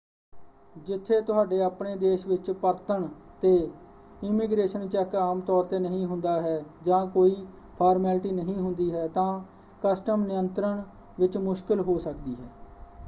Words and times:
ਜਿੱਥੇ 0.75 1.19
ਤੁਹਾਡੇ 1.21 1.59
ਆਪਣੇ 1.61 1.95
ਦੇਸ਼ 1.95 2.25
ਵਿੱਚ 2.27 2.49
ਪਰਤਣ 2.53 3.07
‘ਤੇ 3.41 3.51
ਇਮੀਗ੍ਰੇਸ਼ਨ 4.21 4.87
ਚੈੱਕ 4.87 5.13
ਆਮਤੌਰ 5.17 5.65
‘ਤੇ 5.65 5.79
ਨਹੀਂ 5.79 6.05
ਹੁੰਦਾ 6.05 6.39
ਹੈ 6.41 6.57
ਜਾਂ 6.83 7.05
ਕੋਈ 7.09 7.35
ਫਾਰਮੈਲਿਟੀ 7.77 8.31
ਨਹੀਂ 8.31 8.57
ਹੁੰਦੀ 8.57 8.91
ਹੈ 8.91 9.07
ਤਾਂ 9.09 9.41
ਕਸਟਮ 9.81 10.23
ਨਿਯੰਤਰਣ 10.23 10.81
ਵਿੱਚ 11.19 11.37
ਮੁਸ਼ਕਲ 11.39 11.81
ਹੋ 11.81 11.97
ਸਕਦੀ 11.99 12.35
ਹੈ। 12.35 12.49